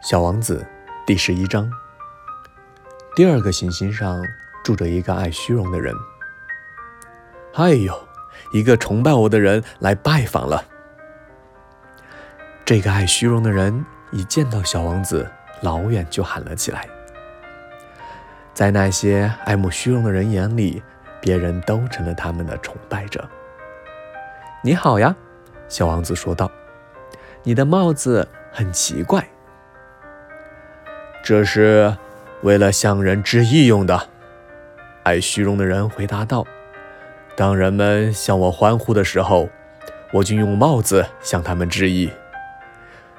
[0.00, 0.64] 小王子
[1.04, 1.68] 第十一章。
[3.16, 4.22] 第二个行星上
[4.62, 5.92] 住着一个爱虚荣的人。
[7.54, 7.92] 哎呦，
[8.52, 10.64] 一个崇拜我的人来拜访了。
[12.64, 15.28] 这个爱虚荣的人一见到小王子，
[15.62, 16.88] 老远就喊了起来。
[18.54, 20.80] 在那些爱慕虚荣的人眼里，
[21.20, 23.28] 别人都成了他们的崇拜者。
[24.62, 25.14] 你好呀，
[25.68, 26.48] 小王子说道。
[27.42, 29.28] 你的帽子很奇怪。
[31.28, 31.94] 这是
[32.40, 34.08] 为了向人致意用的，
[35.02, 36.42] 爱虚荣的人回答道。
[37.36, 39.46] 当人们向我欢呼的时候，
[40.10, 42.10] 我就用帽子向他们致意。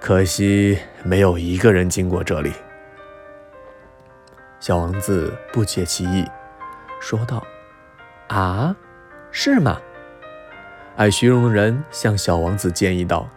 [0.00, 2.52] 可惜没有一个人经过这里。
[4.58, 6.26] 小王子不解其意，
[7.00, 7.40] 说道
[8.26, 8.74] ：“啊，
[9.30, 9.80] 是吗？”
[10.98, 13.28] 爱虚荣的人向小王子建议道：“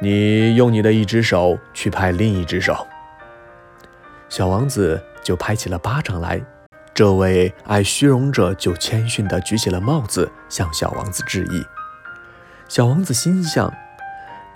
[0.00, 2.86] 你用你的一只手去拍另一只手。”
[4.30, 6.40] 小王子就拍起了巴掌来，
[6.94, 11.66] 这位爱虚荣者就谦逊地举起了帽子，向小王子致意。
[12.68, 13.74] 小王子心想：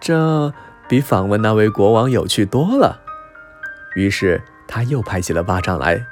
[0.01, 0.55] 这
[0.89, 3.01] 比访问那位国王有趣多了。
[3.97, 6.07] 于是他又拍起了巴掌来，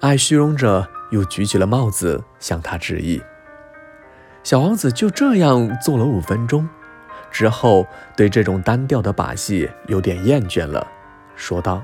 [0.00, 3.20] 爱虚荣者又举起了帽子，向他致意。
[4.44, 6.68] 小王子就这样做了五分钟，
[7.32, 7.84] 之后
[8.16, 10.86] 对这种单调的把戏有点厌倦了，
[11.34, 11.82] 说道。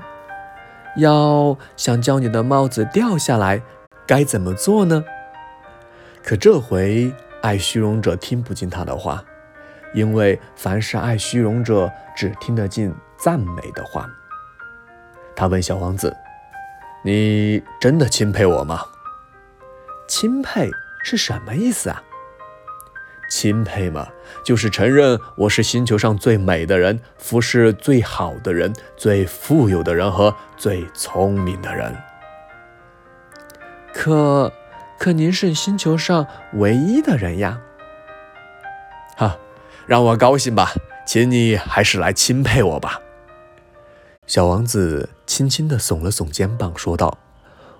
[0.95, 3.61] 要想叫你的帽子掉下来，
[4.05, 5.03] 该怎么做呢？
[6.23, 9.23] 可这回爱虚荣者听不进他的话，
[9.93, 14.07] 因为凡是爱虚荣者只听得进赞美的话。
[15.35, 16.15] 他问小王子
[17.03, 18.79] ：“你真的钦佩我吗
[20.07, 20.69] ？”“钦佩
[21.03, 22.01] 是什么意思啊？”
[23.35, 24.07] 钦佩嘛，
[24.45, 31.95] 就是承认我是星球上最美的人，服饰最好的人，最富有的人和最聪明的人。
[33.91, 34.53] 可，
[34.99, 37.59] 可您是星球上唯一的人呀！
[39.17, 39.39] 哈，
[39.87, 40.71] 让我高兴吧，
[41.03, 43.01] 请你还是来钦佩我吧。
[44.27, 47.17] 小王子轻轻地耸了耸肩膀，说道：“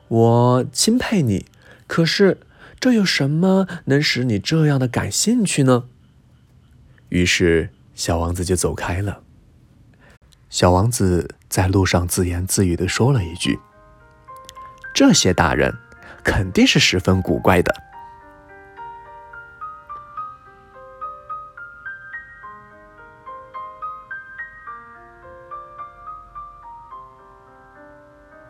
[0.09, 1.45] 我钦佩你，
[1.85, 2.39] 可是……”
[2.79, 5.85] 这有什么能使你这样的感兴趣呢？
[7.09, 9.22] 于是小王子就走开了。
[10.50, 13.59] 小王子在路上自言自语的说了一句
[14.94, 15.73] ：“这些大人
[16.23, 17.73] 肯定是十分古怪的。”